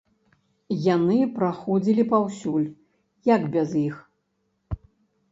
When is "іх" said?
3.83-3.95